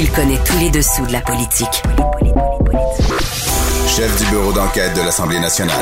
[0.00, 1.82] Il connaît tous les dessous de la politique.
[3.88, 5.74] Chef du bureau d'enquête de l'Assemblée nationale.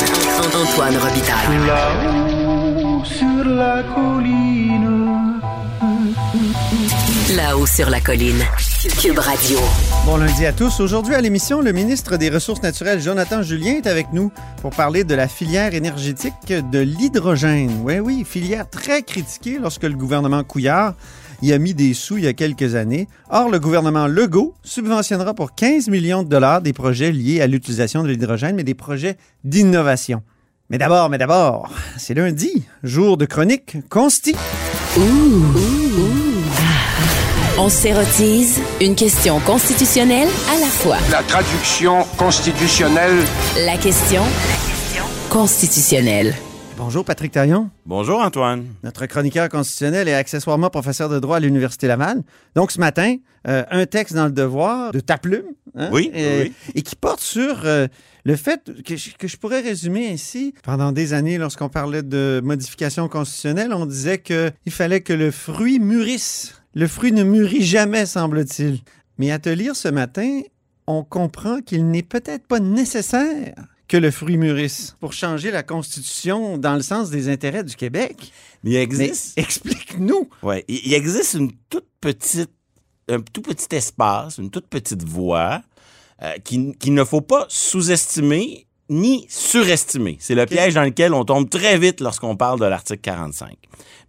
[0.54, 1.66] Antoine Robitaille.
[1.66, 5.40] Là-haut sur la colline.
[7.36, 8.42] Là-haut sur la colline.
[9.02, 9.58] Cube Radio.
[10.06, 10.80] Bon lundi à tous.
[10.80, 15.04] Aujourd'hui à l'émission, le ministre des Ressources naturelles, Jonathan Julien, est avec nous pour parler
[15.04, 17.82] de la filière énergétique de l'hydrogène.
[17.84, 20.94] Oui, oui, filière très critiquée lorsque le gouvernement Couillard
[21.42, 23.08] y a mis des sous il y a quelques années.
[23.30, 28.02] Or, le gouvernement Legault subventionnera pour 15 millions de dollars des projets liés à l'utilisation
[28.02, 30.22] de l'hydrogène, mais des projets d'innovation.
[30.70, 34.34] Mais d'abord, mais d'abord, c'est lundi, jour de chronique consti.
[37.58, 40.96] On s'érotise une question constitutionnelle à la fois.
[41.10, 43.24] La traduction constitutionnelle.
[43.64, 44.22] La question
[45.30, 46.34] constitutionnelle.
[46.78, 48.66] Bonjour Patrick Taillon, Bonjour Antoine.
[48.84, 52.22] notre chroniqueur constitutionnel et accessoirement professeur de droit à l'Université Laval.
[52.54, 53.16] Donc ce matin,
[53.48, 55.46] euh, un texte dans le devoir de ta plume.
[55.74, 56.52] hein, Oui, et, oui.
[56.74, 57.86] et qui porte sur euh,
[58.24, 60.54] le fait que je, que je pourrais résumer ainsi.
[60.62, 65.78] Pendant des années, lorsqu'on parlait de modification constitutionnelle, on disait qu'il fallait que le fruit
[65.80, 66.60] mûrisse.
[66.74, 68.80] Le fruit ne mûrit jamais, semble-t-il.
[69.18, 70.40] Mais à te lire ce matin,
[70.86, 73.54] on comprend qu'il n'est peut-être pas nécessaire
[73.88, 78.32] que le fruit mûrisse pour changer la Constitution dans le sens des intérêts du Québec.
[78.64, 80.28] Mais il existe, explique-nous.
[80.42, 82.50] ouais, il existe une toute petite,
[83.08, 85.62] un tout petit espace, une toute petite voie
[86.22, 90.16] euh, qui- qu'il ne faut pas sous-estimer ni surestimer.
[90.20, 93.56] C'est le piège dans lequel on tombe très vite lorsqu'on parle de l'article 45.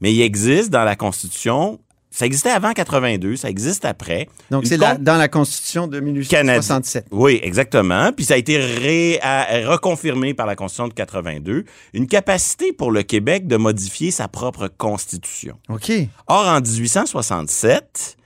[0.02, 1.80] Mais il existe dans la Constitution,
[2.17, 4.27] ça existait avant 82, ça existe après.
[4.49, 7.05] Donc, c'est con- dans la Constitution de 1867.
[7.11, 8.11] Oui, exactement.
[8.11, 9.19] Puis ça a été ré-
[9.67, 14.67] reconfirmé par la Constitution de 82, une capacité pour le Québec de modifier sa propre
[14.67, 15.57] Constitution.
[15.69, 15.91] OK.
[16.25, 18.17] Or, en 1867,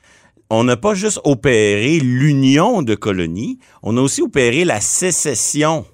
[0.49, 5.85] on n'a pas juste opéré l'union de colonies, on a aussi opéré la sécession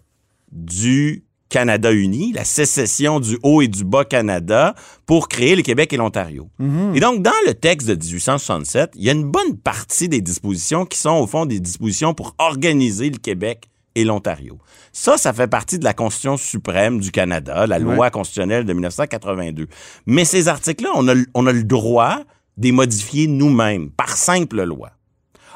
[0.52, 4.76] du Canada uni, la sécession du Haut et du Bas Canada
[5.06, 6.50] pour créer le Québec et l'Ontario.
[6.96, 10.86] Et donc, dans le texte de 1867, il y a une bonne partie des dispositions
[10.86, 14.60] qui sont, au fond, des dispositions pour organiser le Québec et l'Ontario.
[14.92, 19.68] Ça, ça fait partie de la Constitution suprême du Canada, la loi constitutionnelle de 1982.
[20.06, 22.18] Mais ces articles-là, on a, le- on a le droit
[22.58, 24.90] de les modifier nous-mêmes, par simple loi.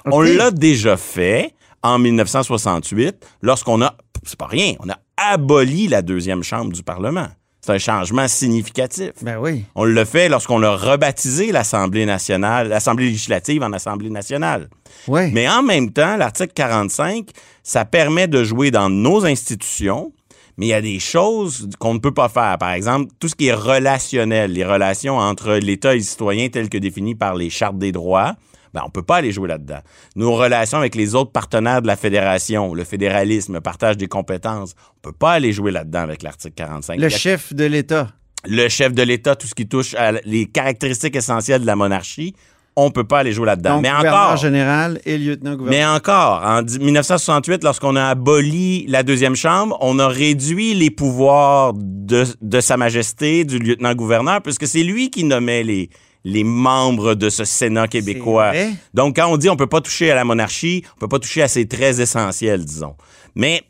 [0.06, 1.53] On l'a déjà fait
[1.84, 4.97] en 1968, lorsqu'on a, c'est pas rien, on a
[5.29, 7.27] aboli la deuxième chambre du Parlement.
[7.61, 9.11] C'est un changement significatif.
[9.21, 9.65] Ben oui.
[9.75, 14.67] On l'a fait lorsqu'on a rebaptisé l'Assemblée nationale, l'Assemblée législative en Assemblée nationale.
[15.07, 15.29] Oui.
[15.31, 17.29] Mais en même temps, l'article 45,
[17.61, 20.11] ça permet de jouer dans nos institutions,
[20.57, 22.57] mais il y a des choses qu'on ne peut pas faire.
[22.57, 26.69] Par exemple, tout ce qui est relationnel, les relations entre l'État et les citoyens telles
[26.69, 28.35] que définies par les chartes des droits,
[28.73, 29.79] ben, on peut pas aller jouer là-dedans.
[30.15, 34.75] Nos relations avec les autres partenaires de la fédération, le fédéralisme, le partage des compétences,
[34.97, 36.99] on peut pas aller jouer là-dedans avec l'article 45.
[36.99, 38.07] Le chef de l'État.
[38.47, 42.33] le chef de l'État, tout ce qui touche à les caractéristiques essentielles de la monarchie,
[42.77, 43.81] on peut pas aller jouer là-dedans.
[43.81, 45.69] Mais gouverneur encore, général et lieutenant-gouverneur.
[45.77, 50.89] mais encore, en di- 1968, lorsqu'on a aboli la deuxième chambre, on a réduit les
[50.89, 55.89] pouvoirs de, de Sa Majesté, du lieutenant-gouverneur, puisque c'est lui qui nommait les,
[56.23, 58.53] les membres de ce Sénat québécois.
[58.93, 61.41] Donc, quand on dit on peut pas toucher à la monarchie, on peut pas toucher
[61.41, 62.95] à ses traits essentiels, disons.
[63.35, 63.63] Mais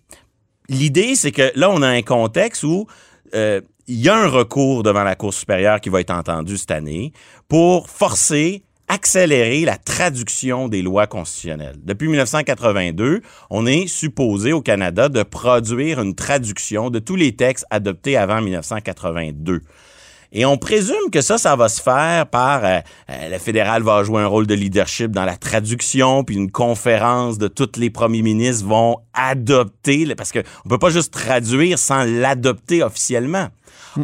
[0.69, 2.87] l'idée, c'est que là, on a un contexte où
[3.33, 6.71] euh, il y a un recours devant la Cour supérieure qui va être entendu cette
[6.71, 7.13] année
[7.47, 11.77] pour forcer accélérer la traduction des lois constitutionnelles.
[11.81, 17.65] Depuis 1982, on est supposé au Canada de produire une traduction de tous les textes
[17.69, 19.61] adoptés avant 1982.
[20.33, 24.03] Et on présume que ça, ça va se faire par euh, euh, le fédéral va
[24.03, 28.21] jouer un rôle de leadership dans la traduction, puis une conférence de tous les premiers
[28.21, 33.49] ministres vont adopter, parce que on peut pas juste traduire sans l'adopter officiellement.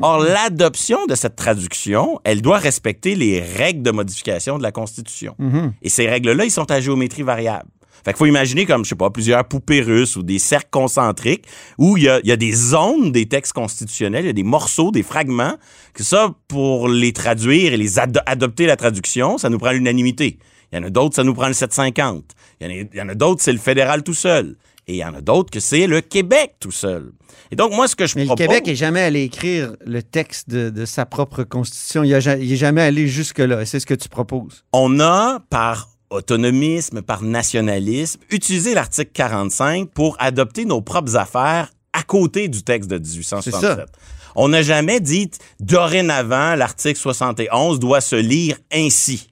[0.02, 5.36] Or, l'adoption de cette traduction, elle doit respecter les règles de modification de la Constitution.
[5.82, 7.70] Et ces règles-là, ils sont à géométrie variable.
[8.06, 11.46] Fait qu'il faut imaginer comme, je sais pas, plusieurs poupées russes ou des cercles concentriques
[11.78, 14.44] où il y a, y a des zones des textes constitutionnels, il y a des
[14.44, 15.56] morceaux, des fragments,
[15.94, 20.40] que ça, pour les traduire et les ado- adopter la traduction, ça nous prend l'unanimité.
[20.72, 22.24] Il y en a d'autres, ça nous prend le 750.
[22.62, 24.58] Il y en a, d'autres, c'est le fédéral tout seul.
[24.88, 27.12] Et il y en a d'autres que c'est le Québec tout seul.
[27.52, 28.48] Et donc, moi, ce que je Mais le propose...
[28.48, 32.04] Québec est jamais allé écrire le texte de, de sa propre constitution.
[32.04, 33.66] Il n'est jamais allé jusque-là.
[33.66, 34.64] C'est ce que tu proposes.
[34.74, 42.04] on a, par autonomisme, par nationalisme, utilisé l'article 45 pour adopter nos propres affaires à
[42.04, 43.88] côté du texte de 1867.
[44.36, 49.30] On n'a jamais dit, dorénavant, l'article 71 doit se lire ainsi.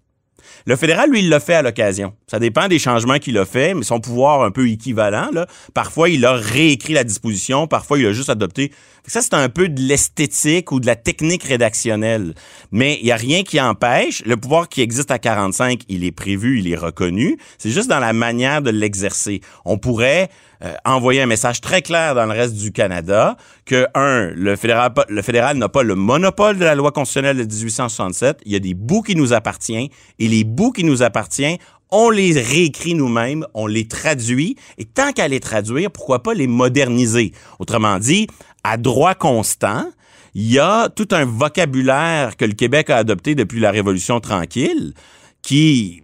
[0.67, 2.13] Le fédéral, lui, il l'a fait à l'occasion.
[2.25, 5.29] Ça dépend des changements qu'il a fait, mais son pouvoir un peu équivalent.
[5.31, 5.45] Là.
[5.75, 8.71] Parfois, il a réécrit la disposition, parfois, il a juste adopté.
[9.05, 12.33] Ça, c'est un peu de l'esthétique ou de la technique rédactionnelle.
[12.71, 14.23] Mais il n'y a rien qui empêche.
[14.25, 17.37] Le pouvoir qui existe à 45, il est prévu, il est reconnu.
[17.59, 19.41] C'est juste dans la manière de l'exercer.
[19.65, 20.29] On pourrait
[20.63, 24.93] euh, envoyer un message très clair dans le reste du Canada que, un, le fédéral,
[25.09, 28.39] le fédéral n'a pas le monopole de la loi constitutionnelle de 1867.
[28.45, 31.57] Il y a des bouts qui nous appartiennent et les bouts qui nous appartiennent,
[31.91, 36.47] on les réécrit nous-mêmes, on les traduit, et tant qu'à les traduire, pourquoi pas les
[36.47, 37.31] moderniser?
[37.59, 38.27] Autrement dit,
[38.63, 39.85] à droit constant,
[40.33, 44.93] il y a tout un vocabulaire que le Québec a adopté depuis la Révolution tranquille
[45.41, 46.01] qui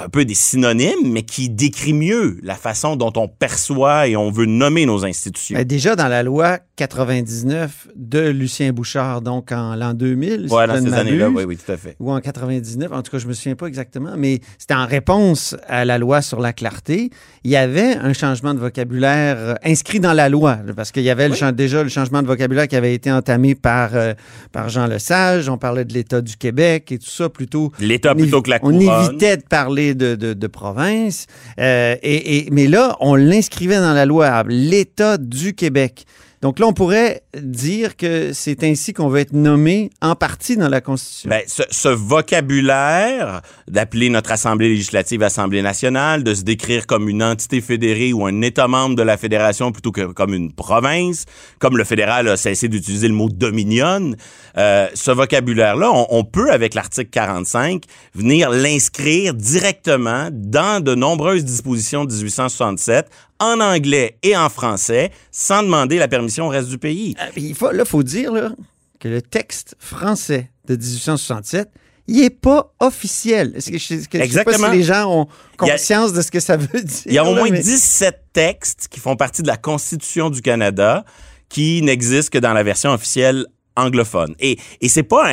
[0.00, 4.30] un peu des synonymes, mais qui décrit mieux la façon dont on perçoit et on
[4.30, 5.56] veut nommer nos institutions.
[5.56, 10.48] Ben, déjà dans la loi 99 de Lucien Bouchard, donc en l'an 2000.
[10.50, 11.94] Oui, dans ces années-là, oui, oui, tout à fait.
[12.00, 15.56] Ou en 99, en tout cas, je me souviens pas exactement, mais c'était en réponse
[15.68, 17.10] à la loi sur la clarté.
[17.44, 21.10] Il y avait un changement de vocabulaire euh, inscrit dans la loi, parce qu'il y
[21.10, 24.14] avait le, déjà le changement de vocabulaire qui avait été entamé par, euh,
[24.50, 25.48] par Jean Lesage.
[25.48, 27.70] On parlait de l'État du Québec et tout ça plutôt.
[27.78, 28.76] L'État plutôt que la couronne.
[28.76, 31.26] On évitait de parler de, de, de province.
[31.60, 36.04] Euh, et, et, mais là, on l'inscrivait dans la loi, l'État du Québec.
[36.44, 40.68] Donc là, on pourrait dire que c'est ainsi qu'on va être nommé en partie dans
[40.68, 41.30] la Constitution.
[41.30, 47.62] Bien, ce, vocabulaire d'appeler notre Assemblée législative Assemblée nationale, de se décrire comme une entité
[47.62, 51.24] fédérée ou un État membre de la fédération plutôt que comme une province,
[51.60, 54.14] comme le fédéral a cessé d'utiliser le mot dominion,
[54.58, 61.46] euh, ce vocabulaire-là, on, on, peut, avec l'article 45, venir l'inscrire directement dans de nombreuses
[61.46, 63.08] dispositions de 1867
[63.40, 67.14] en anglais et en français sans demander la permission au reste du pays.
[67.18, 68.52] Ah, il faut, là, il faut dire là,
[69.00, 71.70] que le texte français de 1867,
[72.06, 73.54] il n'est pas officiel.
[73.56, 74.56] Est-ce que, Exactement.
[74.56, 75.26] sais pas si les gens ont
[75.56, 77.02] conscience a, de ce que ça veut dire.
[77.06, 77.60] Il y a au moins mais...
[77.60, 81.04] 17 textes qui font partie de la Constitution du Canada
[81.48, 84.34] qui n'existent que dans la version officielle anglophone.
[84.40, 85.24] Et, et c'est pas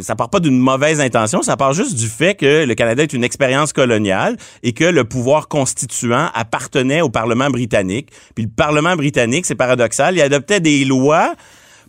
[0.00, 3.12] ça part pas d'une mauvaise intention, ça part juste du fait que le Canada est
[3.12, 8.10] une expérience coloniale et que le pouvoir constituant appartenait au Parlement britannique.
[8.34, 11.34] Puis le Parlement britannique, c'est paradoxal, il adoptait des lois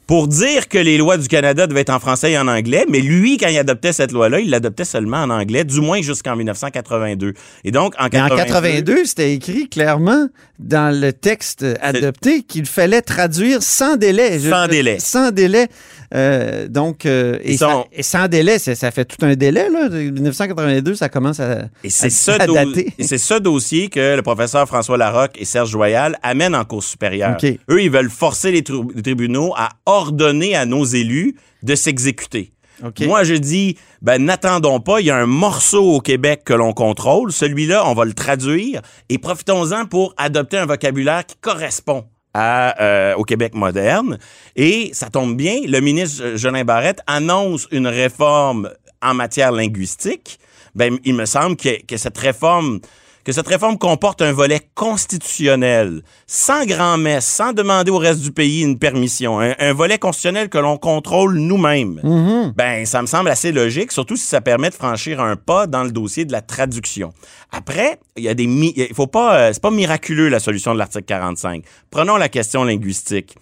[0.07, 3.00] pour dire que les lois du Canada devaient être en français et en anglais, mais
[3.00, 7.34] lui, quand il adoptait cette loi-là, il l'adoptait seulement en anglais, du moins jusqu'en 1982.
[7.63, 8.34] Et donc, en 82...
[8.34, 10.28] en 82, c'était écrit clairement
[10.60, 14.40] dans le texte adopté qu'il fallait traduire sans délai.
[14.40, 15.00] Sans Je, délai.
[15.00, 15.68] Sans délai.
[16.15, 17.67] Euh, donc, euh, et, sont...
[17.67, 19.69] ça, et, sans délai, ça, fait tout un délai.
[19.69, 19.89] Là.
[19.89, 22.94] 1982, ça commence à, et c'est ce, dater.
[22.97, 26.83] Et c'est ce dossier que le professeur François Larocque et Serge Joyal amènent en Cour
[26.83, 27.33] supérieure.
[27.33, 27.59] Okay.
[27.69, 32.51] Eux, ils veulent forcer les, tri les tribunaux à ordonner à nos élus de s'exécuter.
[32.83, 33.07] Okay.
[33.07, 35.01] Moi, je dis, ben, n'attendons pas.
[35.01, 37.31] Il y a un morceau au Québec que l'on contrôle.
[37.31, 42.06] Celui-là, on va le traduire et profitons-en pour adopter un vocabulaire qui correspond
[42.37, 44.19] à, euh, au Québec moderne.
[44.57, 48.69] Et ça tombe bien, le ministre Jolin Barrette annonce une réforme
[49.01, 50.37] en matière linguistique.
[50.75, 52.81] Ben, il me semble que, que cette réforme
[53.25, 58.62] que cette réforme comporte un volet constitutionnel, sans grand-messe, sans demander au reste du pays
[58.62, 62.54] une permission, un, un volet constitutionnel que l'on contrôle nous-mêmes, mm -hmm.
[62.56, 65.83] ben ça me semble assez logique, surtout si ça permet de franchir un pas dans
[65.83, 67.09] le dossier de la traduction.
[67.52, 70.80] Après, il y a des, il faut pas, euh, c'est pas miraculeux la solution de
[70.80, 71.64] l'article 45.
[71.90, 73.35] Prenons la question linguistique.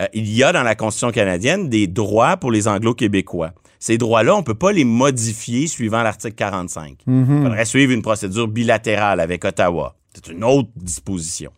[0.00, 4.36] Euh, il y a dans la Constitution canadienne des droits pour les Anglo-Québécois ces droits-là,
[4.36, 6.98] on peut pas les modifier suivant l'article 45.
[7.06, 7.36] Mm -hmm.
[7.38, 9.96] Il faudrait suivre une procédure bilatérale avec Ottawa.
[10.14, 11.50] C'est une autre disposition.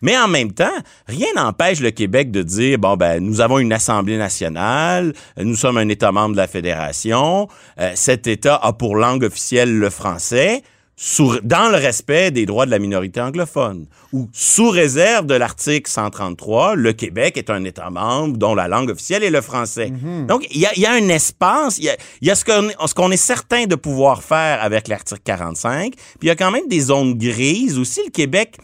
[0.00, 3.72] Mais en même temps, rien n'empêche le Québec de dire bon ben nous avons une
[3.72, 7.48] Assemblée nationale, nous sommes un État membre de la Fédération,
[7.80, 10.62] euh, cet État a pour langue officielle le français.
[10.98, 13.84] Sous, dans le respect des droits de la minorité anglophone,
[14.14, 18.88] ou sous réserve de l'article 133, le Québec est un État membre dont la langue
[18.88, 19.90] officielle est le français.
[19.90, 20.26] Mm -hmm.
[20.26, 22.46] Donc, il y a, y a, un espace, il y a, y a, ce
[22.94, 26.50] qu'on qu est certain de pouvoir faire avec l'article 45, puis il y a quand
[26.50, 28.00] même des zones grises aussi.
[28.06, 28.56] Le Québec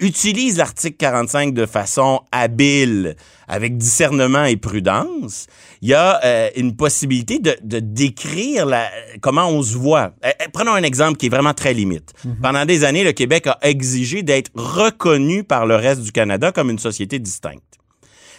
[0.00, 3.16] utilise l'article 45 de façon habile,
[3.48, 5.46] avec discernement et prudence,
[5.82, 8.88] il y a euh, une possibilité de, de décrire la,
[9.20, 10.12] comment on se voit.
[10.24, 12.12] Euh, prenons un exemple qui est vraiment très limite.
[12.24, 12.40] Mm -hmm.
[12.42, 16.70] Pendant des années, le Québec a exigé d'être reconnu par le reste du Canada comme
[16.70, 17.62] une société distincte.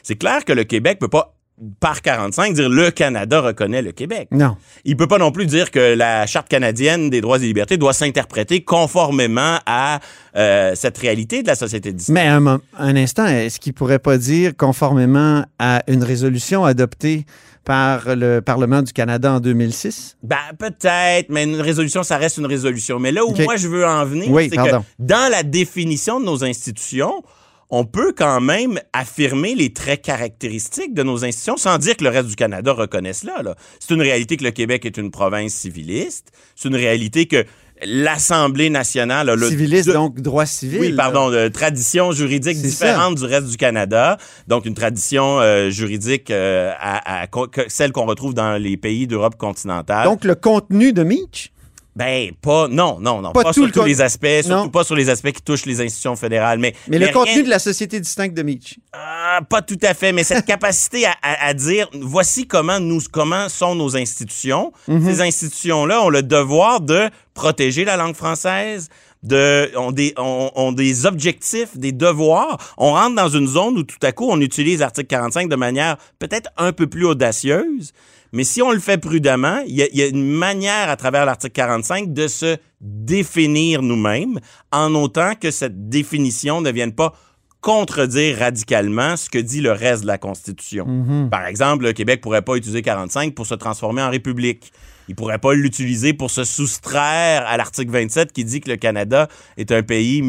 [0.04, 1.36] C'est clair que le Québec peut pas
[1.80, 4.28] par 45 dire le Canada reconnaît le Québec.
[4.32, 4.58] Non.
[4.86, 7.94] Il peut pas non plus dire que la charte canadienne des droits et libertés doit
[7.94, 10.00] s'interpréter conformément à
[10.36, 12.16] euh, cette réalité de la société distincte.
[12.16, 17.26] Mais un, un instant, est-ce qu'il pourrait pas dire conformément à une résolution adoptée
[17.64, 20.18] par le Parlement du Canada en 2006?
[20.24, 23.00] Ben, peut-être, mais une résolution, ça reste une résolution.
[23.00, 26.26] Mais là où moi je veux en venir, Oui, c'est que dans la définition de
[26.26, 27.24] nos institutions,
[27.72, 32.10] on peut quand même affirmer les traits caractéristiques de nos institutions sans dire que le
[32.10, 33.42] reste du Canada reconnaisse cela.
[33.42, 33.56] là.
[33.80, 36.32] C'est une réalité que le Québec est une province civiliste.
[36.56, 37.46] C'est une réalité que
[37.84, 40.80] l'Assemblée nationale a le Civiliste, de- donc droit civil.
[40.80, 44.18] oui, pardon, de tradition juridique différente du reste du Canada.
[44.48, 47.26] Donc, une tradition euh, juridique euh, à,
[47.70, 50.06] celle qu'on retrouve dans les pays d'Europe continentale.
[50.06, 51.52] Donc, le contenu de Meach?
[51.94, 53.34] Ben, pas, non, non, non.
[53.34, 54.70] Pas Pas, tout sur tous les aspects, surtout Non.
[54.70, 56.58] pas sur les aspects qui touchent les institutions fédérales.
[56.58, 58.80] Mais, Mais, le rien- contenu de la société distincte de Meach.
[58.94, 63.00] Ah, pas tout à fait, mais cette capacité à, à- à dire, voici comment nous,
[63.12, 64.72] comment sont nos institutions.
[64.88, 65.04] Mhm.
[65.14, 68.88] Ces institutions-là ont le devoir de protéger la langue française,
[69.24, 72.58] de, ont des, ont, ont des objectifs, des devoirs.
[72.78, 75.98] On rentre dans une zone où tout à coup, on utilise l'article 45 de manière
[76.20, 77.92] peut-être un peu plus audacieuse.
[78.34, 80.96] Mais si on le fait prudemment, il y, a- il y a une manière à
[80.96, 84.40] travers l'article 45 de se définir nous-mêmes
[84.72, 87.14] en autant que cette définition ne vienne pas
[87.60, 90.86] contredire radicalement ce que dit le reste de la Constitution.
[91.30, 94.72] Par exemple, le Québec pourrait pas utiliser 45 pour se transformer en république.
[95.12, 99.28] Il pourrait pas l'utiliser pour se soustraire à l'article 27 qui dit que le Canada
[99.58, 100.24] est un pays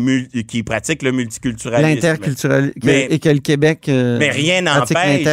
[0.48, 1.94] qui pratique le multiculturalisme.
[1.94, 2.72] L'interculturalisme.
[2.82, 3.88] Mais- Et que le Québec.
[3.88, 5.24] euh, Mais rien n'empêche.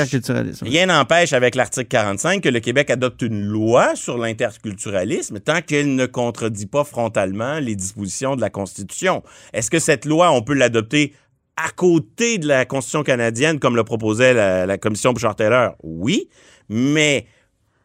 [0.62, 5.96] Rien n'empêche avec l'article 45 que le Québec adopte une loi sur l'interculturalisme tant qu'elle
[5.96, 9.24] ne contredit pas frontalement les dispositions de la Constitution.
[9.54, 11.14] Est-ce que cette loi, on peut l'adopter
[11.58, 15.74] à côté de la Constitution canadienne comme le proposait la, la commission Bouchard-Taylor?
[15.82, 16.30] Oui,
[16.70, 17.26] mais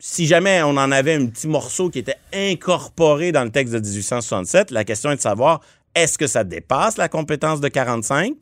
[0.06, 3.78] si jamais on en avait un petit morceau qui était incorporé dans le texte de
[3.78, 5.62] 1867, la question est de savoir
[5.94, 8.34] est-ce que ça dépasse la compétence de 45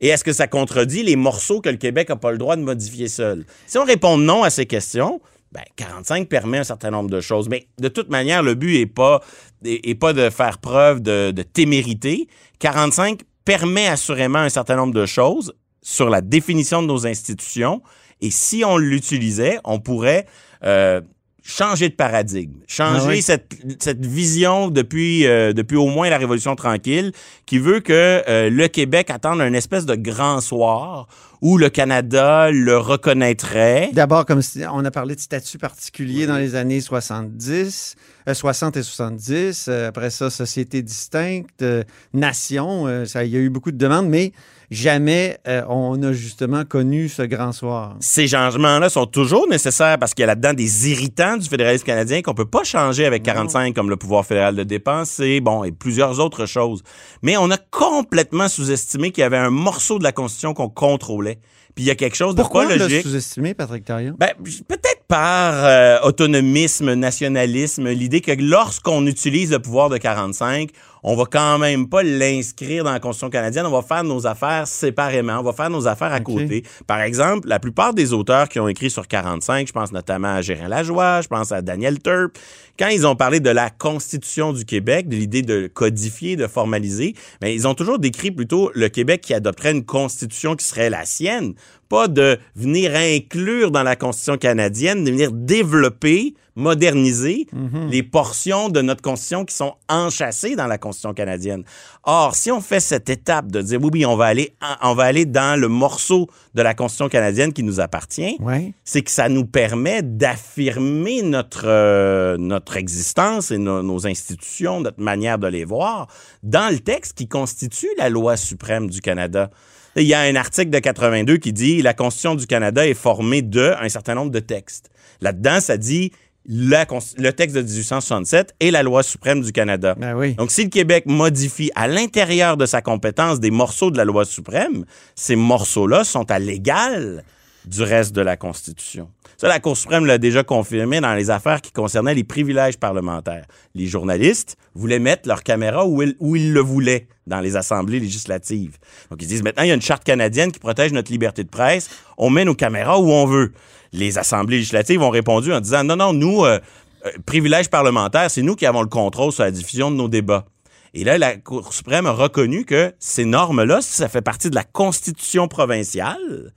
[0.00, 2.62] et est-ce que ça contredit les morceaux que le Québec n'a pas le droit de
[2.62, 3.44] modifier seul?
[3.66, 5.20] Si on répond non à ces questions,
[5.52, 7.50] ben, 45 permet un certain nombre de choses.
[7.50, 9.20] Mais de toute manière, le but n'est pas,
[9.66, 12.26] est, est pas de faire preuve de, de témérité.
[12.60, 17.82] 45 permet assurément un certain nombre de choses sur la définition de nos institutions.
[18.22, 20.24] Et si on l'utilisait, on pourrait
[20.64, 21.00] euh,
[21.42, 23.22] changer de paradigme, changer Ah oui.
[23.22, 27.12] cette, cette vision depuis, euh, depuis au moins la Révolution tranquille
[27.46, 31.06] qui veut que euh, le Québec attende un espèce de grand soir
[31.42, 33.90] où le Canada le reconnaîtrait.
[33.92, 34.40] D'abord, comme
[34.72, 37.94] on a parlé de statut particulier dans les années 70,
[38.26, 39.66] euh, 60 et 70.
[39.68, 41.64] euh, après ça, société distincte,
[42.12, 43.04] nation.
[43.06, 44.32] ça, il y a eu beaucoup de demandes, mais
[44.70, 47.96] jamais euh, on a justement connu ce grand soir.
[48.00, 52.22] Ces changements-là sont toujours nécessaires parce qu'il y a là-dedans des irritants du fédéralisme canadien
[52.22, 56.20] qu'on peut pas changer avec 45 comme le pouvoir fédéral de dépenser, bon, et plusieurs
[56.20, 56.82] autres choses.
[57.22, 61.38] Mais on a complètement sous-estimé qu'il y avait un morceau de la Constitution qu'on contrôlait.
[61.74, 63.02] Puis il y a quelque chose de Pourquoi pas logique.
[63.02, 64.14] sous-estimé, Patrick Tarion?
[64.18, 64.30] Ben,
[64.66, 70.70] peut-être par euh, autonomisme, nationalisme, l'idée que lorsqu'on utilise le pouvoir de 45,
[71.08, 74.66] on va quand même pas l'inscrire dans la Constitution canadienne, on va faire nos affaires
[74.66, 76.64] séparément, on va faire nos affaires à côté.
[76.88, 80.42] Par exemple, la plupart des auteurs qui ont écrit sur 45, je pense notamment à
[80.42, 82.36] Gérin Lajoie, je pense à Daniel Turp,
[82.76, 87.14] quand ils ont parlé de la Constitution du Québec, de l'idée de codifier, de formaliser,
[87.40, 91.04] ben, ils ont toujours décrit plutôt le Québec qui adopterait une constitution qui serait la
[91.04, 91.54] sienne,
[91.88, 97.46] pas de venir inclure dans la Constitution canadienne, de venir développer, moderniser
[97.90, 101.64] les portions de notre Constitution qui sont enchâssées dans la Constitution canadienne.
[102.04, 105.04] Or, si on fait cette étape de dire oui, oui, on va aller, on va
[105.04, 108.36] aller dans le morceau de la Constitution canadienne qui nous appartient,
[108.84, 115.00] c'est que ça nous permet d'affirmer notre, euh, notre existence et no- nos institutions, notre
[115.02, 116.06] manière de les voir
[116.42, 119.50] dans le texte qui constitue la loi suprême du Canada.
[119.96, 123.40] Il y a un article de 82 qui dit la Constitution du Canada est formée
[123.40, 124.90] de un certain nombre de textes.
[125.22, 126.12] Là-dedans, ça dit
[126.46, 126.86] la
[127.16, 129.94] le texte de 1867 et la loi suprême du Canada.
[129.98, 130.34] Ben oui.
[130.34, 134.24] Donc, si le Québec modifie à l'intérieur de sa compétence des morceaux de la loi
[134.24, 134.84] suprême,
[135.14, 137.24] ces morceaux-là sont à l'égal
[137.66, 139.08] du reste de la Constitution.
[139.36, 143.44] Ça, la Cour suprême l'a déjà confirmé dans les affaires qui concernaient les privilèges parlementaires.
[143.74, 148.78] Les journalistes voulaient mettre leur caméra où ils, le voulaient dans les assemblées législatives.
[149.10, 151.48] Donc, ils disent maintenant, il y a une charte canadienne qui protège notre liberté de
[151.48, 151.90] presse.
[152.16, 153.52] On met nos caméras où on veut.
[153.92, 156.58] Les assemblées législatives ont répondu en disant, non, non, nous, euh,
[157.06, 160.46] euh, privilèges parlementaires, c'est nous qui avons le contrôle sur la diffusion de nos débats.
[160.94, 164.64] Et là, la Cour suprême a reconnu que ces normes-là, ça fait partie de la
[164.64, 166.52] Constitution provinciale,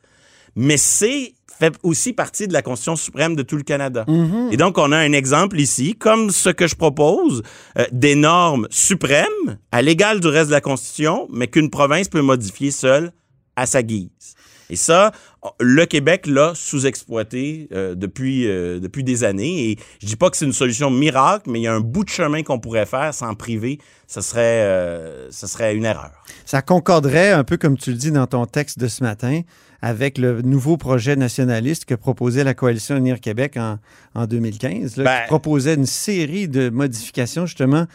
[0.55, 4.05] mais c'est fait aussi partie de la Constitution suprême de tout le Canada.
[4.51, 7.43] Et donc, on a un exemple ici, comme ce que je propose,
[7.77, 12.21] euh, des normes suprêmes à l'égal du reste de la Constitution, mais qu'une province peut
[12.21, 13.11] modifier seule
[13.57, 14.35] à sa guise.
[14.69, 15.11] Et ça,
[15.59, 19.71] le Québec l'a sous-exploité euh, depuis, euh, depuis des années.
[19.71, 22.03] Et je dis pas que c'est une solution miracle, mais il y a un bout
[22.03, 23.79] de chemin qu'on pourrait faire sans priver.
[24.07, 26.11] Ce serait, euh, ce serait une erreur.
[26.45, 29.41] Ça concorderait un peu comme tu le dis dans ton texte de ce matin
[29.81, 33.77] avec le nouveau projet nationaliste que proposait la coalition Unir Québec en,
[34.15, 37.85] en 2015, là, Ben- qui proposait une série de modifications justement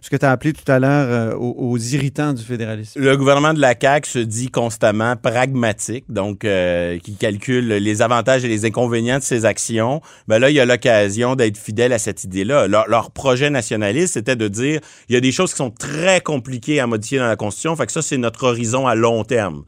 [0.00, 3.00] ce que tu as appelé tout à l'heure euh, aux, aux irritants du fédéralisme.
[3.00, 8.44] Le gouvernement de la CAQ se dit constamment pragmatique, donc euh, qui calcule les avantages
[8.44, 10.02] et les inconvénients de ses actions.
[10.28, 12.66] Ben là, il y a l'occasion d'être fidèle à cette idée-là.
[12.68, 16.20] Leur, leur projet nationaliste, c'était de dire il y a des choses qui sont très
[16.20, 19.64] compliquées à modifier dans la Constitution, fait que ça, c'est notre horizon à long terme.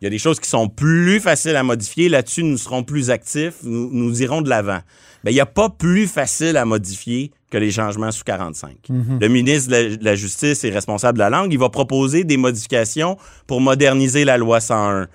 [0.00, 2.08] Il y a des choses qui sont plus faciles à modifier.
[2.08, 3.54] Là-dessus, nous serons plus actifs.
[3.62, 4.80] Nous, nous irons de l'avant.
[5.24, 8.76] Ben, il n'y a pas plus facile à modifier que les changements sous 45.
[8.88, 11.52] Le ministre de la, de la Justice est responsable de la langue.
[11.52, 15.08] Il va proposer des modifications pour moderniser la loi 101.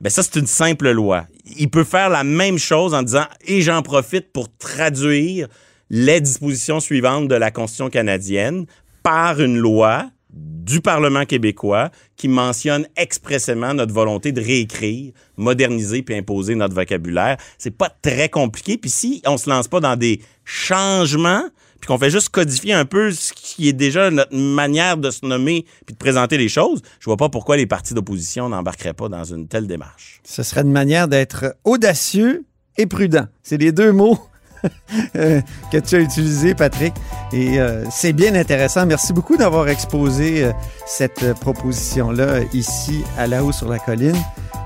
[0.00, 1.26] Ben ça, c'est une simple loi.
[1.58, 5.46] Il peut faire la même chose en disant et j'en profite pour traduire
[5.90, 8.66] les dispositions suivantes de la Constitution canadienne
[9.02, 16.14] par une loi du Parlement québécois qui mentionne expressément notre volonté de réécrire, moderniser puis
[16.14, 17.36] imposer notre vocabulaire.
[17.58, 18.78] C'est pas très compliqué.
[18.78, 21.44] Puis si on se lance pas dans des changements,
[21.80, 25.26] puis qu'on fait juste codifier un peu ce qui est déjà notre manière de se
[25.26, 29.08] nommer puis de présenter les choses, je vois pas pourquoi les partis d'opposition n'embarqueraient pas
[29.08, 30.20] dans une telle démarche.
[30.24, 32.44] Ce serait une manière d'être audacieux
[32.78, 33.26] et prudent.
[33.42, 34.18] C'est les deux mots
[35.14, 36.94] que tu as utilisés, Patrick.
[37.32, 38.86] Et euh, c'est bien intéressant.
[38.86, 40.52] Merci beaucoup d'avoir exposé euh,
[40.86, 44.16] cette euh, proposition-là euh, ici à La Haut sur la Colline,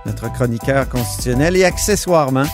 [0.04, 2.46] notre chroniqueur constitutionnel et accessoirement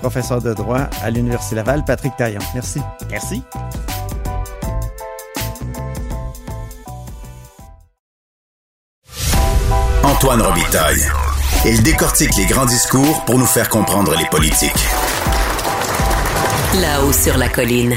[0.00, 2.40] professeur de droit à l'Université Laval, Patrick Taillon.
[2.54, 2.80] Merci.
[3.10, 3.42] Merci.
[10.02, 11.02] Antoine Robitaille.
[11.64, 14.72] Il décortique les grands discours pour nous faire comprendre les politiques.
[16.74, 17.96] Là-haut sur la colline.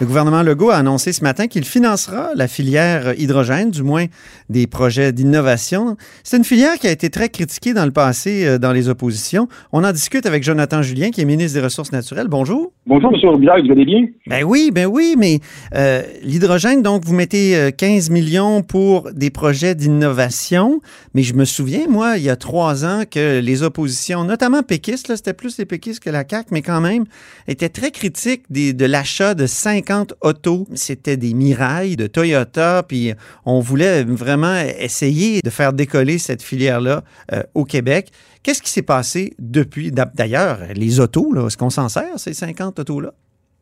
[0.00, 4.06] Le gouvernement Legault a annoncé ce matin qu'il financera la filière hydrogène, du moins
[4.48, 5.98] des projets d'innovation.
[6.24, 9.46] C'est une filière qui a été très critiquée dans le passé euh, dans les oppositions.
[9.72, 12.28] On en discute avec Jonathan Julien, qui est ministre des Ressources naturelles.
[12.28, 12.72] Bonjour.
[12.86, 13.28] Bonjour, M.
[13.28, 14.06] Robillard, vous allez bien?
[14.26, 15.40] Ben oui, ben oui, mais
[15.74, 20.80] euh, l'hydrogène, donc, vous mettez euh, 15 millions pour des projets d'innovation.
[21.12, 25.08] Mais je me souviens, moi, il y a trois ans, que les oppositions, notamment péquistes,
[25.08, 27.04] là, c'était plus les péquistes que la CAQ, mais quand même,
[27.46, 29.89] étaient très critiques des- de l'achat de 50
[30.20, 30.66] autos.
[30.74, 33.12] C'était des mirailles de Toyota, puis
[33.44, 38.08] on voulait vraiment essayer de faire décoller cette filière-là euh, au Québec.
[38.42, 39.90] Qu'est-ce qui s'est passé depuis?
[39.90, 43.12] D'a- D'ailleurs, les autos, est-ce qu'on s'en sert, ces 50 autos-là?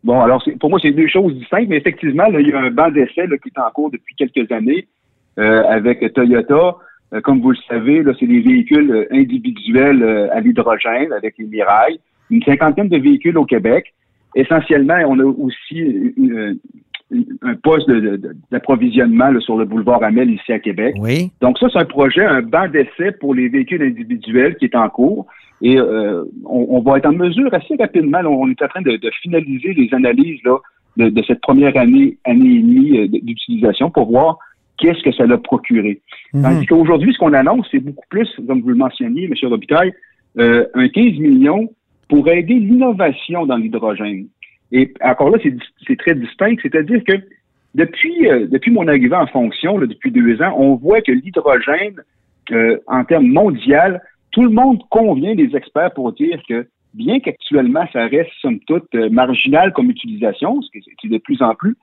[0.04, 2.90] Bon, alors, pour moi, c'est deux choses distinctes, mais effectivement, il y a un banc
[2.90, 4.86] d'essai qui est en cours depuis quelques années
[5.38, 6.76] euh, avec Toyota.
[7.14, 11.98] Euh, comme vous le savez, c'est des véhicules individuels à l'hydrogène avec les Mirailles.
[12.30, 13.94] Une cinquantaine de véhicules au Québec.
[14.34, 16.58] Essentiellement, on a aussi une-
[17.10, 17.88] une- un poste
[18.50, 20.94] d'approvisionnement sur le boulevard Amel ici à Québec.
[20.98, 21.30] Oui.
[21.40, 24.88] Donc ça, c'est un projet, un banc d'essai pour les véhicules individuels qui est en
[24.88, 25.26] cours.
[25.62, 28.82] Et euh, on, on va être en mesure assez rapidement, là, on est en train
[28.82, 30.58] de, de finaliser les analyses là,
[30.96, 34.38] de, de cette première année, année et demie euh, d'utilisation pour voir
[34.76, 36.00] qu'est-ce que ça l'a procuré.
[36.32, 36.42] Mhm.
[36.42, 39.32] Tandis qu'aujourd'hui, ce qu'on annonce, c'est beaucoup plus, comme vous le mentionniez, M.
[39.50, 39.92] Robitaille,
[40.38, 41.68] euh, un 15 millions
[42.08, 44.26] pour aider l'innovation dans l'hydrogène.
[44.72, 45.38] Et encore là,
[45.86, 47.14] c'est très distinct, c'est-à-dire que
[47.74, 51.96] depuis, euh, depuis mon arrivée en fonction, là, depuis deux ans, on voit que l'hydrogène,
[52.52, 57.84] euh, en termes mondial, tout le monde convient, les experts, pour dire que bien qu'actuellement,
[57.92, 61.76] ça reste, somme toute, euh, marginal comme utilisation, ce qui est- de plus en plus,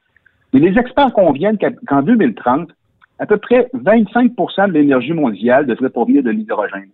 [0.54, 1.58] mais les experts conviennent
[1.88, 2.70] qu'en 2030,
[3.20, 6.90] à peu près 25% de l'énergie mondiale devrait provenir de l'hydrogène.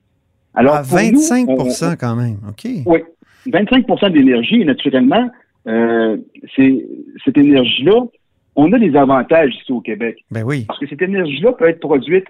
[0.53, 2.37] Alors, À pour nous, 25 on- quand même.
[2.47, 2.67] OK.
[2.85, 2.99] oui,
[3.47, 5.30] 25% d'énergie, naturellement,
[5.67, 6.17] euh,
[6.56, 6.86] c'est
[7.23, 8.04] cette énergie-là,
[8.56, 10.17] on a des avantages ici au Québec.
[10.32, 10.65] Ben oui.
[10.67, 12.25] Parce que cette énergie-là peut être produite,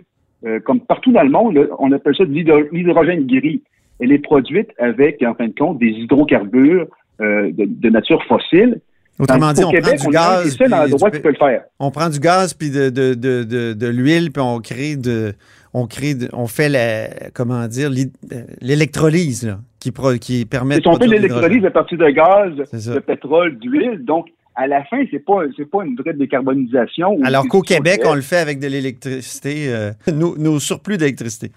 [0.46, 3.62] euh, comme partout dans le monde, là, on appelle ça de l'hydro- l'hydrogène gris.
[4.00, 6.88] Elle est produite avec, en fin de compte, des hydrocarbures
[7.22, 8.82] euh, de, de nature fossile.
[9.22, 10.58] Autrement Tandis dit, on Québec, prend du on gaz.
[10.58, 11.64] puis endroits du qui peut le faire.
[11.80, 15.34] On prend du gaz puis de, de, de, de, de l'huile puis on crée de
[15.74, 20.78] on crée de- on fait la comment dire euh, l'électrolyse là, qui pro- qui permet
[20.78, 24.04] de C'est on fait l'électrolyse à partir de gaz, de pétrole, d'huile.
[24.04, 27.18] Donc, à la fin, c'est pas c'est pas une vraie décarbonisation.
[27.24, 31.52] Alors qu'au Québec, on le fait avec de l'électricité euh, nos, nos surplus d'électricité.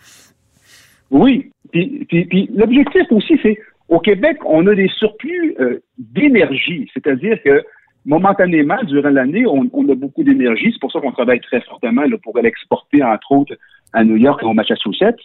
[1.11, 1.51] Oui.
[1.73, 6.91] Puis, puis, puis l'objectif aussi, c'est au Québec, on a des surplus euh, d'énergie.
[6.95, 7.63] C'est-à-dire que
[8.07, 10.71] momentanément, durant l'année, on, a beaucoup d'énergie.
[10.73, 13.55] C'est pour ça qu'on travaille très fortement pour l'exporter, entre autres,
[13.93, 15.21] à New York et au Massachusetts.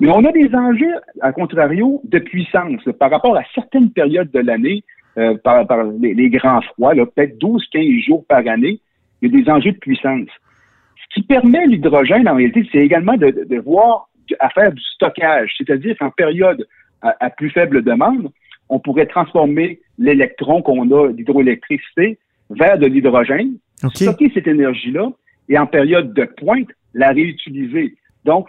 [0.00, 4.40] Mais on a des enjeux, à contrario, de puissance par rapport à certaines périodes de
[4.40, 4.82] l'année,
[5.16, 5.64] euh, par,
[6.00, 8.80] les, grands froids, peut-être 12-15 jours par année,
[9.22, 10.28] il y a des enjeux de puissance.
[10.98, 14.08] Ce qui permet l'hydrogène, en réalité, c'est également de, de, de voir
[14.40, 16.66] à faire du stockage, c'est-à-dire qu'en période
[17.04, 18.30] à, à plus faible demande,
[18.68, 22.18] on pourrait transformer l'électron qu'on a d'hydroélectricité
[22.50, 23.58] vers de l'hydrogène,
[23.94, 25.10] stocker cette énergie-là
[25.48, 27.94] et en période de pointe, la réutiliser.
[28.24, 28.48] Donc,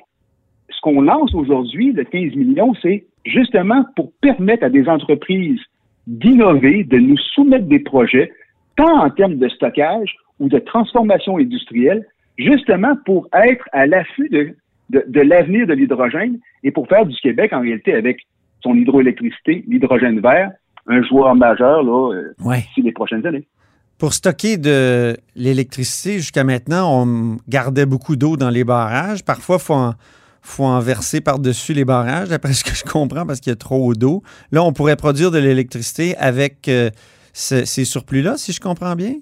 [0.69, 5.59] ce qu'on lance aujourd'hui, le 15 millions, c'est justement pour permettre à des entreprises
[6.07, 8.31] d'innover, de nous soumettre des projets,
[8.75, 12.05] tant en termes de stockage ou de transformation industrielle,
[12.37, 14.55] justement pour être à l'affût de,
[14.89, 18.19] de, de l'avenir de l'hydrogène et pour faire du Québec, en réalité, avec
[18.65, 20.51] son hydroélectricité, l'hydrogène vert,
[20.87, 22.57] un joueur majeur là, euh, Ouais.
[22.67, 23.47] d'ici les prochaines années.
[23.97, 29.23] Pour stocker de l'électricité, jusqu'à maintenant, on gardait beaucoup d'eau dans les barrages.
[29.23, 29.93] Parfois, il faut en,
[30.41, 33.55] faut en verser par-dessus les barrages, d'après ce que je comprends, parce qu'il y a
[33.69, 34.21] trop d'eau.
[34.51, 36.89] Là, on pourrait produire de l'électricité avec euh,
[37.33, 39.13] ce- ces surplus-là, si je comprends bien?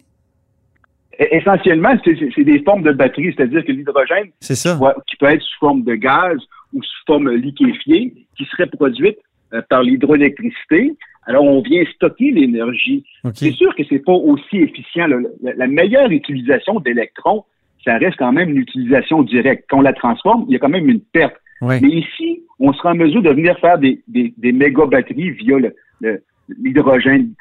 [1.20, 5.84] E- Essentiellement, c'est- des formes de batteries, c'est-à-dire que l'hydrogène, qui peut être sous forme
[5.84, 6.38] de gaz
[6.74, 9.18] ou sous forme liquéfiée, qui serait produite
[9.62, 10.94] par l'hydroélectricité.
[11.26, 13.06] Alors, on vient stocker l'énergie.
[13.34, 15.08] C'est sûr que c'est pas aussi efficient.
[15.08, 17.44] La, la meilleure utilisation d'électrons,
[17.86, 19.66] ça reste quand même l'utilisation directe.
[19.70, 21.36] Quand on la transforme, il y a quand même une perte.
[21.62, 21.80] Ouais.
[21.82, 25.60] Mais ici, on sera en mesure de venir faire des, des, des méga batteries via
[25.60, 26.22] le- le-
[26.62, 27.32] l'hydrogène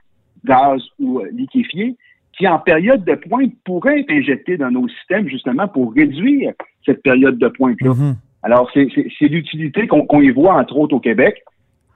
[0.44, 1.96] gaz ou euh, liquéfié,
[2.36, 6.52] qui en période de pointe pourraient être injectés dans nos systèmes justement pour réduire
[6.86, 7.90] cette période de pointe-là.
[7.94, 8.14] Mhm.
[8.44, 11.42] Alors, c'est l'utilité qu'on qu'on y voit, entre autres, au Québec.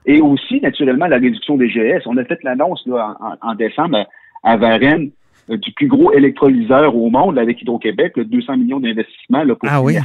[0.07, 2.07] Et aussi, naturellement, la réduction des GS.
[2.07, 4.07] On a fait l'annonce là, en, décembre
[4.41, 5.11] à, Varennes
[5.49, 9.69] euh, du plus gros électrolyseur au monde avec Hydro-Québec, le 200 millions d'investissements là, pour
[9.69, 9.97] Ah oui?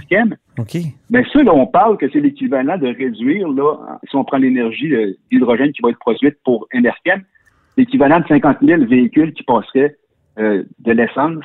[0.58, 0.76] OK.
[1.08, 4.92] Mais ça, là, on parle que c'est l'équivalent de réduire, là, si on prend l'énergie
[4.92, 7.22] euh, d'hydrogène qui va être produite pour Enerkem,
[7.76, 9.96] l'équivalent de 50 000 véhicules qui passeraient
[10.38, 11.44] euh, de l'essence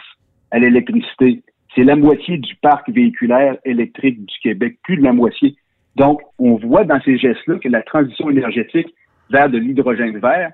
[0.50, 1.44] à l'électricité.
[1.76, 5.56] C'est la moitié du parc véhiculaire électrique du Québec, plus de la moitié.
[5.98, 8.94] Donc, on voit dans ces gestes-là que la transition énergétique
[9.32, 10.52] vers de l'hydrogène vert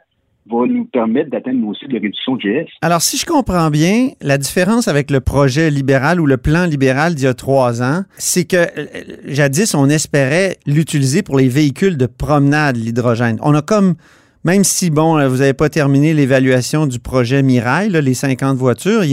[0.49, 2.69] va nous permettre d'atteindre nos cibles de réduction de GS.
[2.81, 7.15] Alors, si je comprends bien, la différence avec le projet libéral ou le plan libéral
[7.15, 8.85] d'il y a trois ans, c'est que euh,
[9.25, 13.37] jadis, on espérait l'utiliser pour les véhicules de promenade, l'hydrogène.
[13.41, 13.95] On a comme,
[14.45, 19.03] même si, bon, euh, vous n'avez pas terminé l'évaluation du projet Mirail, les 50 voitures,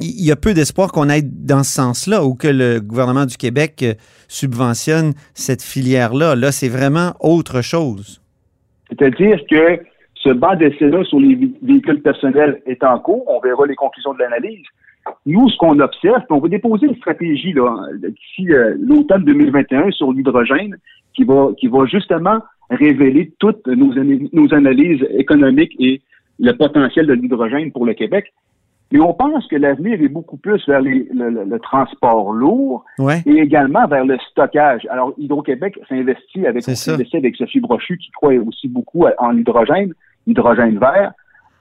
[0.00, 3.36] il y a peu d'espoir qu'on aille dans ce sens-là ou que le gouvernement du
[3.36, 3.94] Québec euh,
[4.28, 6.34] subventionne cette filière-là.
[6.36, 8.20] Là, c'est vraiment autre chose.
[8.88, 9.82] C'est-à-dire que
[10.14, 13.24] ce banc d'essai-là sur les vé- véhicules personnels est en cours.
[13.28, 14.64] On verra les conclusions de l'analyse.
[15.26, 20.76] Nous, ce qu'on observe, on va déposer une stratégie d'ici euh, l'automne 2021 sur l'hydrogène
[21.14, 22.38] qui va, justement
[22.70, 26.00] révéler toutes nos analyses économiques et
[26.38, 28.32] le potentiel de l'hydrogène pour le Québec.
[28.92, 32.84] Mais on pense que l'avenir est beaucoup plus vers les- le, le- le transport lourd
[32.98, 33.22] Ouais.
[33.26, 34.86] et également vers le stockage.
[34.90, 39.92] Alors, Hydro-Québec s'investit avec, avec Sophie Brochu, qui croit aussi beaucoup en l'hydrogène,
[40.26, 41.12] l'hydrogène vert,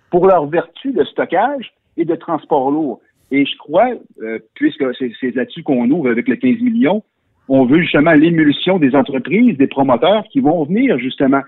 [0.09, 2.99] pour leur vertu de stockage et de transport lourd.
[3.31, 3.89] Et je crois,
[4.23, 7.03] euh, puisque c'est c'est là-dessus qu'on ouvre avec le 15 millions,
[7.47, 11.41] on veut justement l'émulsion des entreprises, des promoteurs qui vont venir justement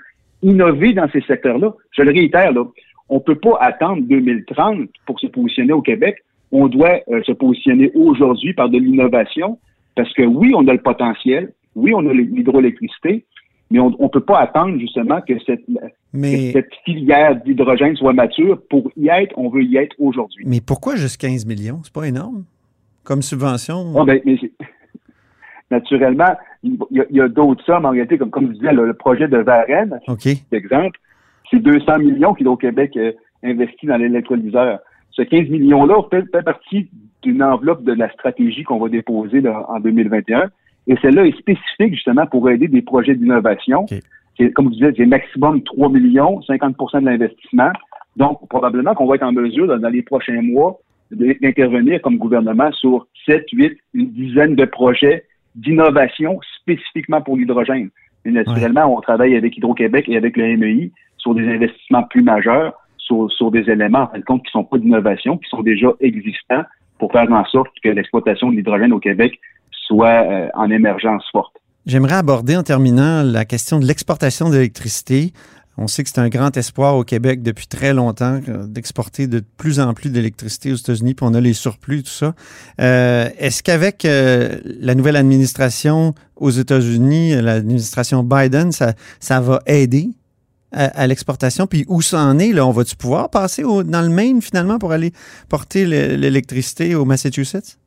[0.43, 1.73] innover dans ces secteurs-là.
[1.91, 2.65] Je le réitère, là,
[3.11, 6.23] on peut pas attendre 2030 pour se positionner au Québec.
[6.51, 9.59] On doit euh, se positionner aujourd'hui par de l'innovation
[9.95, 13.25] parce que oui, on a le potentiel, oui, on a l'hydroélectricité,
[13.69, 15.63] mais on ne peut pas attendre justement que cette,
[16.13, 18.61] Mais, que cette filière d'hydrogène soit mature.
[18.69, 20.45] Pour y être, on veut y être aujourd'hui.
[20.47, 21.81] mais pourquoi juste 15 millions?
[21.83, 22.45] C'est pas énorme
[23.03, 23.93] comme subvention?
[23.97, 24.39] Ah, ben, mais
[25.71, 26.77] naturellement, il
[27.09, 29.99] y a, d'autres sommes en réalité, comme, comme je disais, le, le projet de Varennes,
[30.07, 30.27] OK.
[30.51, 30.99] exemple,
[31.51, 33.11] c'est 200 millions qu'Hydro-Québec euh,
[33.43, 34.79] investit dans l'électrolyseur.
[35.11, 36.89] Ce 15 millions-là fait, fait partie
[37.21, 40.49] d'une enveloppe de la stratégie qu'on va déposer là, en 2021.
[40.87, 43.81] Et celle-là est spécifique justement pour aider des projets d'innovation.
[43.81, 43.99] OK.
[44.37, 47.71] C'est, comme je disais, c'est maximum 3 millions, 50% de l'investissement.
[48.15, 50.79] Donc, probablement qu'on va être en mesure, dans, dans les prochains mois,
[51.11, 57.89] d'intervenir comme gouvernement sur 7, 8, une dizaine de projets d'innovation spécifiquement pour l'hydrogène.
[58.23, 62.73] Et naturellement, on travaille avec Hydro-Québec et avec le MEI sur des investissements plus majeurs,
[63.37, 66.63] sur, des éléments, en fin de compte, qui sont pas d'innovation, qui sont déjà existants
[66.97, 69.39] pour faire en sorte que l'exploitation de l'hydrogène au Québec
[69.71, 71.53] soit euh, en émergence forte.
[71.85, 75.33] J'aimerais aborder en terminant la question de l'exportation d'électricité.
[75.77, 79.41] On sait que c'est un grand espoir au Québec depuis très longtemps euh, d'exporter de
[79.57, 82.33] plus en plus d'électricité aux États-Unis, puis on a les surplus, tout ça.
[82.79, 90.11] Euh, Est-ce qu'avec la nouvelle administration aux États-Unis, l'administration Biden, ça, ça va aider
[90.71, 91.67] à, l'exportation?
[91.67, 92.53] Puis où ça en est?
[92.53, 92.65] Là?
[92.65, 95.11] On va-tu pouvoir passer dans le Maine finalement pour aller
[95.49, 97.77] porter le- l'électricité au Massachusetts?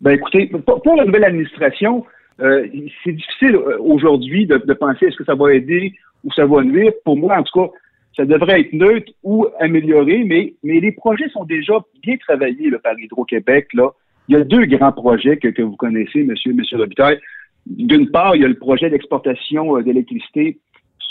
[0.00, 2.04] Ben écoutez, pour, la nouvelle administration,
[2.40, 2.66] euh,
[3.02, 6.92] c'est difficile euh, aujourd'hui de, penser est-ce que ça va aider ou ça va nuire.
[7.04, 7.72] Pour moi, en tout cas,
[8.16, 12.78] ça devrait être neutre ou amélioré, mais, mais les projets sont déjà bien travaillés là,
[12.78, 13.68] par Hydro-Québec.
[13.74, 13.90] Là.
[14.28, 17.18] Il y a deux grands projets que, que vous connaissez, monsieur, monsieur Robitaille.
[17.66, 20.58] D'une part, il y a le projet d'exportation euh, d'électricité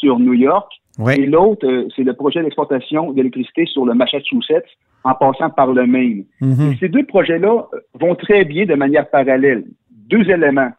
[0.04, 0.70] sur New York.
[1.18, 4.72] Et l'autre, euh, c'est le projet d'exportation d'électricité sur le Massachusetts
[5.04, 6.26] en passant par le Maine.
[6.40, 6.76] Mhm.
[6.80, 9.64] Ces deux projets-là euh, vont très bien de manière parallèle.
[10.10, 10.72] Deux éléments.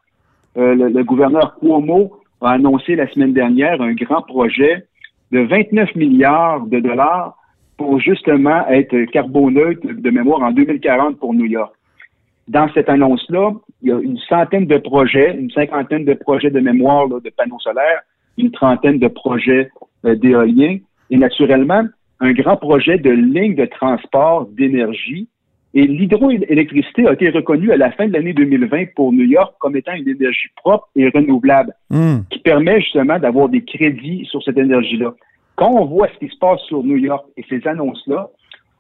[0.56, 4.86] Euh, le, le gouverneur Cuomo a annoncé la semaine dernière un grand projet
[5.32, 7.36] de 29 milliards de dollars
[7.76, 11.74] pour justement être carboneutre de mémoire en 2040 pour New York.
[12.46, 16.60] Dans cette annonce-là, il y a une centaine de projets, une cinquantaine de projets de
[16.60, 18.02] mémoire là, de panneaux solaires,
[18.38, 19.70] une trentaine de projets
[20.04, 20.78] euh, d'éoliens
[21.10, 21.84] et naturellement
[22.20, 25.28] un grand projet de ligne de transport d'énergie.
[25.76, 29.76] Et l'hydroélectricité a été reconnue à la fin de l'année 2020 pour New York comme
[29.76, 32.22] étant une énergie propre et renouvelable Hmm.
[32.30, 35.14] qui permet justement d'avoir des crédits sur cette énergie-là.
[35.54, 38.28] Quand on voit ce qui se passe sur New York et ces annonces-là,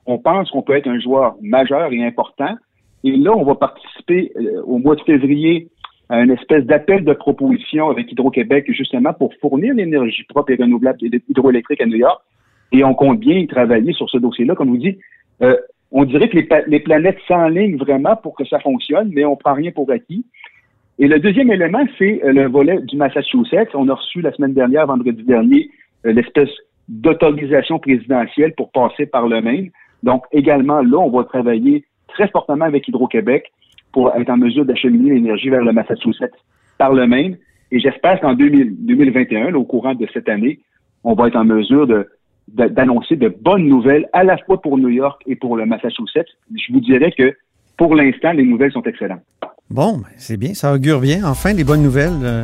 [0.06, 2.56] on pense qu'on peut être un joueur majeur et important.
[3.04, 5.68] Et là, on va participer euh, au mois de février
[6.10, 11.80] une espèce d'appel de proposition avec Hydro-Québec, justement pour fournir l'énergie propre et renouvelable hydroélectrique
[11.80, 12.20] à New York.
[12.72, 14.54] Et on compte bien y travailler sur ce dossier-là.
[14.54, 14.98] Comme vous dis,
[15.42, 15.56] euh,
[15.92, 19.54] on dirait que les, les planètes s'enlignent vraiment pour que ça fonctionne, mais on prend
[19.54, 20.24] rien pour acquis.
[20.98, 23.74] Et le deuxième élément, c'est euh, le volet du Massachusetts.
[23.74, 25.70] On a reçu la semaine dernière, vendredi dernier,
[26.06, 26.50] euh, l'espèce
[26.88, 29.70] d'autorisation présidentielle pour passer par le Maine.
[30.02, 33.50] Donc, également, là, on va travailler très fortement avec Hydro-Québec
[33.94, 36.34] pour être en mesure d'acheminer l'énergie vers le Massachusetts
[36.78, 37.38] par le Maine.
[37.70, 40.58] Et j'espère qu'en 2000 2021, là, au courant de cette année,
[41.04, 42.00] on va être en mesure de
[42.48, 46.32] de- d'annoncer de bonnes nouvelles à la fois pour New York et pour le Massachusetts.
[46.54, 47.34] Je vous dirais que
[47.78, 49.22] pour l'instant, les nouvelles sont excellentes.
[49.70, 51.24] Bon, ben, c'est bien, ça augure bien.
[51.24, 52.12] Enfin, des bonnes nouvelles.
[52.22, 52.42] euh,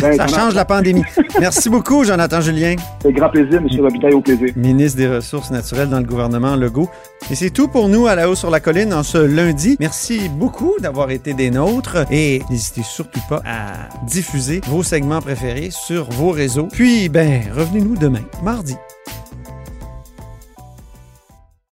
[0.00, 1.02] Ben, ça change la pandémie.
[1.38, 3.68] Merci beaucoup, Jonathan Julien, C'est grand plaisir, M.
[3.80, 4.48] Robitaille, au plaisir.
[4.56, 6.88] ministre des Ressources naturelles dans le gouvernement Legault.
[7.30, 9.76] Et c'est tout pour nous à la haut sur la colline en ce lundi.
[9.80, 15.70] Merci beaucoup d'avoir été des nôtres et n'hésitez surtout pas à diffuser vos segments préférés
[15.70, 16.68] sur vos réseaux.
[16.72, 18.76] Puis, ben, revenez-nous demain, mardi.